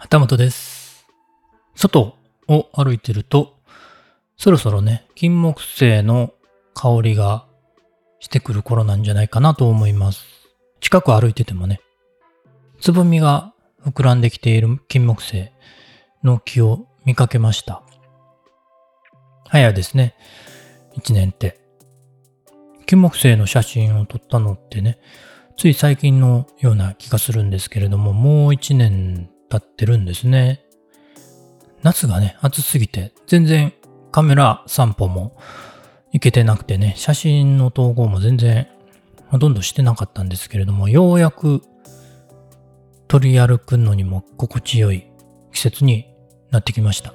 [0.00, 1.08] 旗本です。
[1.74, 3.58] 外を歩いてると、
[4.36, 6.32] そろそろね、金木犀の
[6.72, 7.46] 香りが
[8.20, 10.24] してくる頃なんじゃないかなと思います。
[10.80, 11.80] 近く歩いててもね、
[12.80, 13.52] つぼみが
[13.84, 15.52] 膨らんできている金木犀
[16.22, 17.82] の木を見かけました。
[19.48, 20.14] 早いですね。
[20.94, 21.60] 一年って。
[22.86, 25.00] 金木犀の写真を撮ったのってね、
[25.56, 30.64] つい最近のような気がするんですけれども、もう一年経ってるんですね。
[31.82, 33.72] 夏がね、暑すぎて、全然
[34.10, 35.36] カメラ散歩も
[36.12, 38.68] 行けてなくてね、写真の投稿も全然
[39.28, 41.62] ほとんどしてなかったんですけれども、ようやく
[43.06, 45.06] 取り歩くのにも心地よい
[45.52, 46.06] 季節に
[46.50, 47.14] なってきました。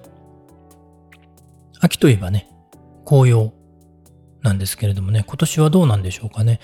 [1.79, 2.49] 秋といえばね、
[3.05, 3.51] 紅葉
[4.41, 6.59] なんですけれどもね、今年はどうなんでしょうかね。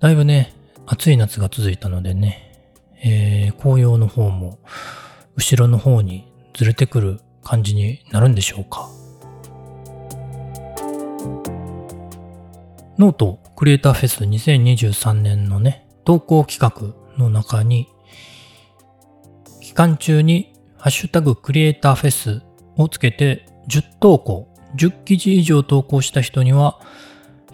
[0.00, 0.52] だいぶね、
[0.86, 2.51] 暑い夏が続いたのでね、
[3.04, 4.58] えー、紅葉の方も
[5.36, 8.88] 後ろの方にずれてくる感じになるんでしょうか。
[12.98, 17.88] ノートクリエイターフェス2023年のね、投稿企画の中に、
[19.60, 22.42] 期間中にハッシュタグクリエイターフェス
[22.76, 26.80] をつけて10投稿、10記事以上投稿した人には、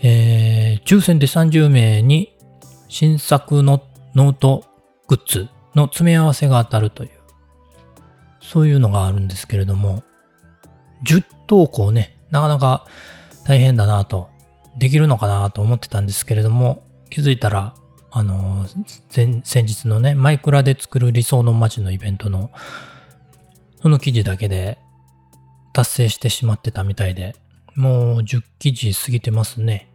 [0.00, 2.36] えー、抽選で30名に
[2.88, 3.82] 新作の
[4.14, 4.64] ノート
[5.08, 7.10] グッズの詰め合わせが当たるという、
[8.40, 10.04] そういうのがあるんですけれども、
[11.04, 12.86] 10投稿ね、なかなか
[13.44, 14.28] 大変だなと、
[14.78, 17.74] できるのかなと思ってたんですけれども、気づいたら、
[18.10, 18.66] あの、
[19.08, 22.50] 先日のね、マイクラで作る理想の街のイベントの、
[23.82, 24.78] その記事だけで
[25.72, 27.34] 達成してしまってたみたいで、
[27.74, 29.90] もう10記事過ぎてますね。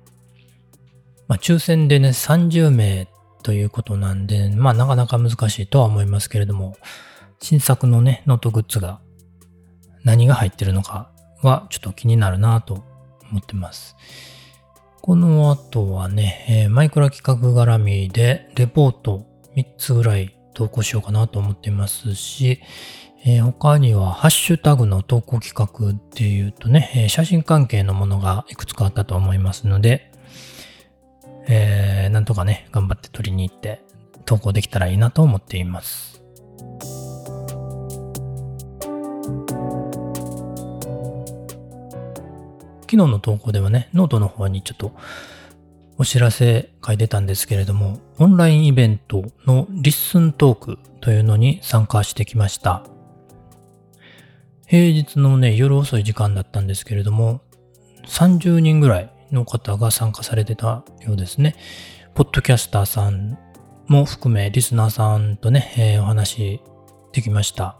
[1.27, 3.07] まあ、抽選でね、30名
[3.43, 6.75] ということなんで、まあ、なかなか難しいとは思いますけれども、
[7.41, 9.01] 新作のね、ノートグッズが
[10.03, 12.83] 何が入ってるのかはちょっと気になるなと
[13.29, 13.95] 思ってます。
[15.01, 19.25] この後はね、えーマイクラ企画絡みでレポート
[19.57, 22.61] 3つぐらい投稿しようかなと思ってますし、
[23.25, 30.12] えー他にはハッシュタグの投稿企画っていうとね、えー写真関係のものがいくつかあったと思いますので、
[31.47, 33.81] えーなんとかね、頑張って取りに行って
[34.25, 36.21] 投稿できたらいいなと思っています。
[42.81, 44.91] 昨日の投稿ではね、ノートの方にちょっと
[45.97, 52.83] お知らせ書いてたんですけれども、オンラインイベントのリッスントークというのに参加してきました。
[54.67, 57.41] 平日のね、夜遅い時間だったんですけれども、
[58.05, 61.55] 30人ぐらいの方が参加されてたようですね。
[62.13, 63.37] ポッドキャスターさん
[63.87, 66.61] も含め、リスナーさんとね、えーお話
[67.11, 67.77] できました。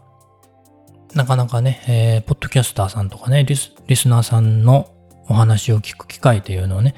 [1.14, 4.90] なかなかね、えーポッドキャスターさんとかね、リスリスナーさんの
[5.28, 6.94] お話を聞く機会というのをね、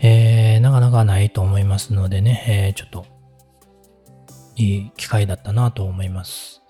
[0.00, 3.06] えーなかなかないと思いますのでね、えーちょっと、
[4.56, 6.62] いい機会だったなと思います。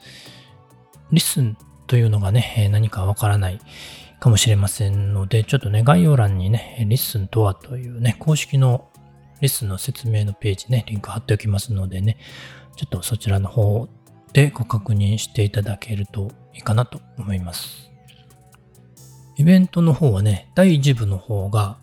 [1.12, 1.56] LISTEN
[1.87, 3.61] というのがね、え何かわからない
[4.24, 8.88] かもしれませんので、ちょっとね、概要欄にね、 LISTEN とはというね、公式の
[9.42, 12.16] LISTEN の説明のページね、リンク貼っておきますのでね、
[12.74, 13.86] ちょっとそちらの方
[14.32, 17.90] でご確認していただけるといいかなと思います。
[19.36, 21.76] イベントの方はね、第1部の方が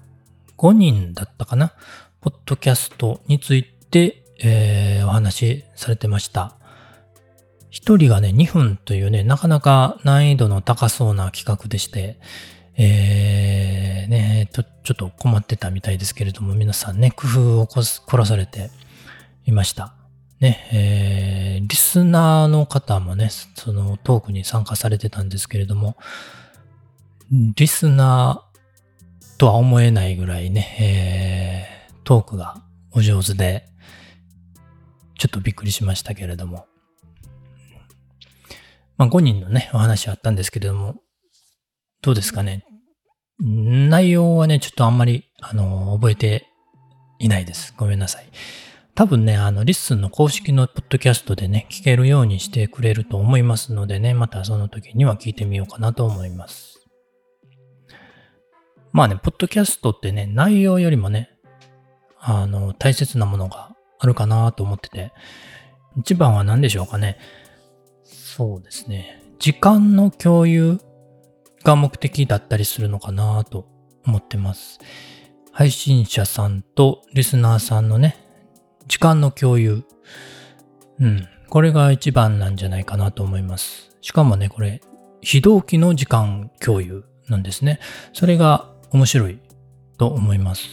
[0.57, 1.73] 5人だったかな、
[2.21, 6.55] ポッドキャストについて、えーお話しされてました。
[7.71, 12.19] 一人がね、2分というね、なかなか難易度の高そうな企画でして、
[12.77, 18.69] えー、ね、ちょ、ちょっと困ってたみたいですけれども、皆さんね、工夫をこす凝らされて
[19.45, 19.95] いました。
[20.41, 25.95] ね、えー、リスナーの方もね、そのトークに参加されてたんですけれども、
[27.31, 32.61] リスナーとは思えないぐらいね、えー、トークが
[32.91, 33.65] お上手で、
[35.17, 36.65] ちょっとびっくりしましたけれども、
[39.01, 40.93] まあ、5人のね、お話あったんですけれども、
[42.03, 42.63] どうですかね？
[43.39, 46.45] 内容はね、ちょっとあんまり、あの、覚えて
[47.17, 47.73] いないです。
[47.75, 48.29] ごめんなさい。
[48.93, 56.87] 多分ね、あの、 LISTEN の公式のポッドキャストでね、聞けるようにしてくれると思いますのでね、またその時には聞いてみようかなと思います。
[58.91, 61.31] まあね、ポッドキャストってね、内容よりもね、
[62.19, 65.11] あの、大切なものがあるかなと思ってて、
[65.97, 67.17] 一番は何でしょうかね？
[68.41, 69.21] そうですね。
[69.37, 70.79] 時間の共有
[71.63, 73.67] が目的だったりするのかなと
[74.03, 74.79] 思ってます。
[75.51, 78.17] 配信者さんとリスナーさんのね、
[78.87, 79.83] 時間の共有。
[80.99, 81.27] うん。
[81.49, 83.95] これが一番なんじゃないかなと思います。
[84.01, 84.81] しかもね、これ、
[85.21, 87.79] 非同期の時間共有なんですね。
[88.11, 89.37] それが面白い
[89.99, 90.63] と思います。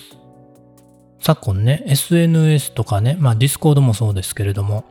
[1.20, 4.86] 昨今ね、SNS とかね、まあ Discord もそうですけれども、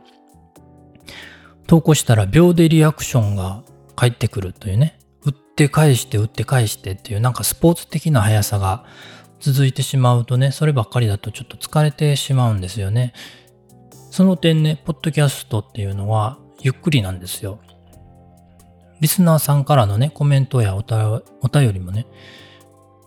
[1.68, 3.62] 投稿したら秒でリアクションが
[3.94, 8.86] 返ってくるというね、打って返して打って返してっていうなんかスポーツ的な速さが
[9.38, 13.12] 続いてしまうとね、そればっかりだとちょっと疲れてしまうんですよね。
[14.10, 17.60] その点ね、ポッドキャストっていうのはゆっくりなんですよ。
[19.00, 22.06] リスナーさんからのね、コメントやお便りもね、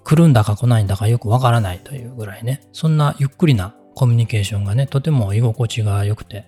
[0.03, 6.45] 来るんだか来ないんだかよくわからないというぐらいね、そんなゆっくりなコミュニケーションがね、とても居心地が良くて。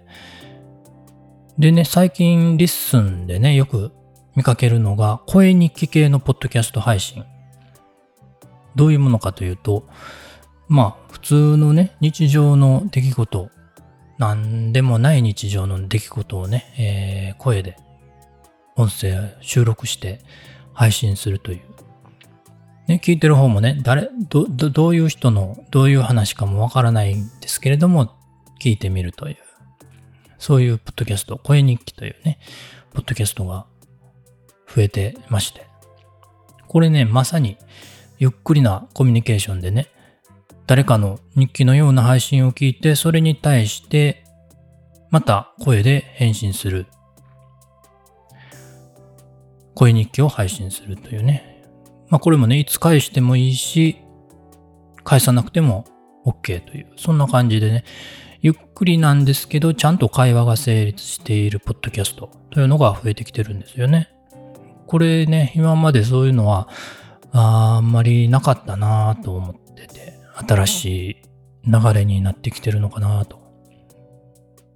[1.58, 3.92] でね、最近 LISTEN でね、よく
[4.36, 7.24] 見かけるのが、声日記系のポッドキャスト配信。
[8.76, 9.88] どういうものかというと、
[10.68, 13.50] まあ、普通のね、日常の出来事、
[14.18, 17.78] なんでもない日常の出来事をね、えー、声で
[18.76, 20.22] 音声収録して
[20.74, 21.62] 配信するという。
[22.88, 28.12] ね、聞いてる方もね、誰、ど、どどういう人の、どういう話かもわからないんですけれども、
[28.60, 29.38] 聞いてみるという。
[30.44, 32.38] そういうポッドキャスト、声日記というね、
[32.94, 33.66] ポッドキャストが
[34.68, 35.68] 増えてまして。
[36.68, 37.58] これね、まさに
[38.20, 39.88] ゆっくりなコミュニケーションでね、
[40.68, 44.26] 誰かの日記のような配信を聞いて、それに対して、
[45.12, 46.88] また声で返信する
[49.76, 51.64] 声日記を配信するというね。
[52.10, 53.96] まあこれもね、いつ返してもいいし、
[55.06, 55.86] 返さなくても
[56.26, 57.86] OK という、そんな感じでね、
[58.44, 64.10] ゆっくりなんですけど、ちゃんと会話が成立しているポッドキャストというのが増えてきてるんですよね。
[64.86, 66.68] これね、今までそういうのは
[67.32, 73.40] あんまりなかったなと思ってて、新しい流れになってきてるのかなと。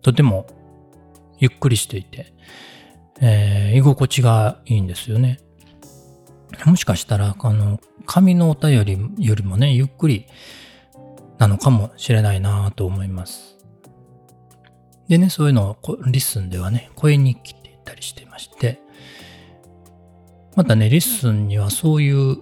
[0.01, 0.47] とても
[1.37, 2.33] ゆっくりしていて、
[3.19, 5.41] えー、居心地がいいんですよね。
[6.65, 10.25] もしかしたら、あの、紙のお便りよりもね、ゆっくり
[11.37, 13.56] なのかもしれないなと思います。
[15.07, 18.81] でね、そういうのを LISTEN ではね、声日記って言ったりしてまして、
[20.55, 22.37] またね、 LISTEN にはそういう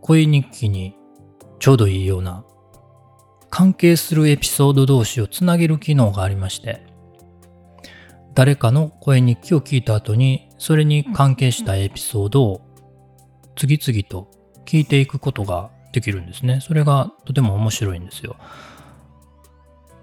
[0.00, 0.96] 声日記に
[1.58, 2.44] ちょうどいいような
[3.50, 6.84] 関係するエピソード同士をつなげる機能がありまして、
[8.34, 12.62] 誰かの声日記を聞いた後に、それに関係したエピソードを
[13.54, 14.28] 次々と
[14.64, 16.58] 聞いていくことができるんですね。
[16.60, 18.36] それがとても面白いんですよ。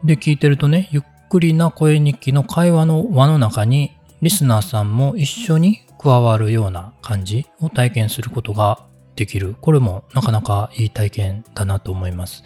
[0.06, 8.86] で、聞いてるとね、ゆっくりな声日記の会話の輪の中に、リスナーさんも一緒に加わるような感じを体験することが
[9.16, 9.56] できる。
[9.62, 12.44] これもなかなかいい体験だなと思います。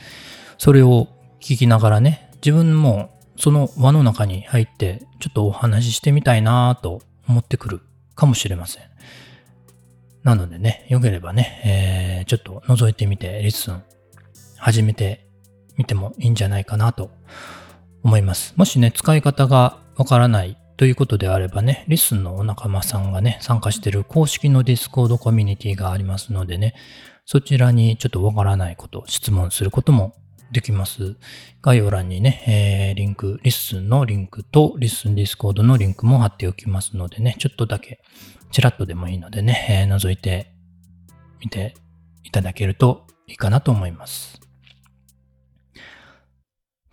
[0.59, 1.07] それを
[1.39, 7.81] 聞きながらね、自分もその輪の中に入ってちょっとお話ししてみたいなと思ってくる
[8.13, 8.83] かもしれません。
[10.21, 13.81] なのでね、よければね、えー、ちょっと覗いてみて LISTEN
[14.59, 15.25] 始めて
[15.75, 17.09] みてもいいんじゃないかなと
[18.05, 18.53] 思います。
[18.55, 26.75] もしね、使い方がわからないということであればね、 LISTEN のお仲間さんがね、参加してる公式の Discord コミュニティがありますのでね、
[27.25, 30.13] そちらにちょっとわからないこと、質問することも
[30.51, 31.15] できます。
[31.63, 38.01] 概要欄にね、えー、リンク、 LISTEN のリンクと、 LISTEN Discord のリンクも貼っておきますのでね、ちょっとだけ、
[38.51, 40.53] ちらっとでもいいのでね、えー、覗いて
[41.39, 41.74] みて
[42.24, 44.44] いただけるといいかなと思います。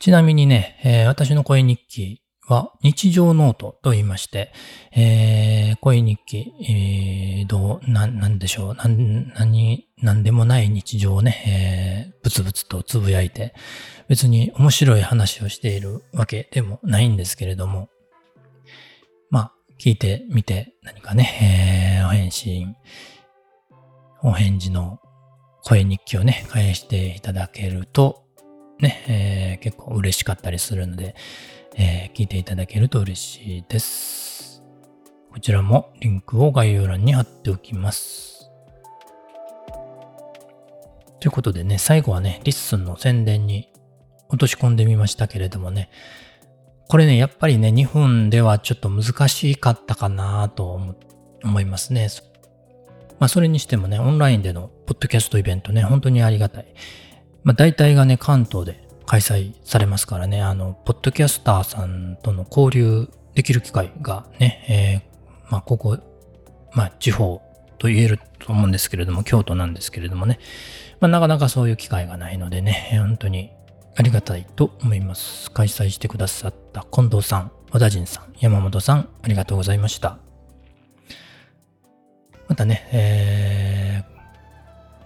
[0.02, 4.52] ちなみにね、えー、私の声日記は日常ノートと言いまして、
[4.90, 13.54] えー、声日記、えー、どう、な、なんでしょう、なん、何、なんでもない日常をね、えー、ブツブツとつぶやいて、
[14.08, 17.88] 別に面白い話をしているわけでもないんですけれども、
[19.30, 22.74] まあ、聞いてみて何かね、えー、お返信、
[24.24, 24.98] お返事の
[25.62, 28.21] 声日記をね、返していただけると、
[28.82, 31.14] ね、えー、結構嬉しかったりするので、
[31.76, 34.62] えー、聞いていただけると嬉しいです。
[35.30, 38.50] こちらもリンクを概要欄に貼っておきます。
[41.20, 43.72] ということでね、最後はね、リッスンの宣伝に
[44.28, 45.88] 落とし込んでみましたけれどもね、
[46.88, 50.78] これね、やっぱりね、日本ではちょっと難しかったかなと
[51.44, 52.08] 思いますね。
[53.20, 56.66] まあ、それにしてもね、オンラインでのポッドキャストイベントね、本当にありがたい。
[57.44, 65.98] まあ、大体がね、関東で開催されますからね、あの、ポッドキャスターさんとの交流できる機会がね、えー、まあ、ここ、
[66.72, 67.42] まあ、地方
[67.78, 70.38] と言えると思うんですけれども、京都なんですけれどもね、
[71.00, 73.50] まあ、なかなかそういう機会がないのでね、本当に
[73.96, 75.50] ありがたいと思います。
[75.50, 80.18] 開催してくださった近藤さん、小田陣さん、山本さん、ありがとうございました。
[82.48, 84.04] またね、え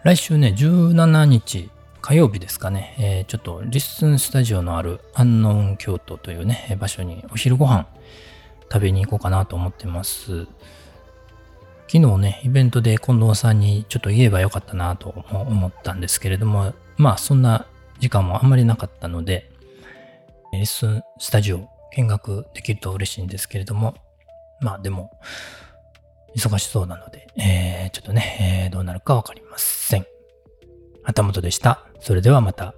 [0.02, 1.71] ー、来週ね、17日
[2.06, 7.88] 火曜日ですかね、えー、ちょっとリッスンスタジオのある安納京都というね、場所にお昼ご飯
[8.72, 10.44] 食べに行こうかなと思ってます。
[11.88, 17.66] 昨日ね、イベントで近藤さんにちょっと言えばよかったなと思ったんですけれども、まあそんな
[17.98, 19.50] 時間もあんまりなかったので、
[20.52, 23.96] リッスンスタジオ見学できると嬉しいんですけれども、
[24.60, 25.10] まあでも、
[26.36, 30.06] 忙しそうなので、えー、ちょっとね、えー、どうなるかわかりません。
[31.06, 31.86] 旗本でした。
[32.00, 32.75] それではまた。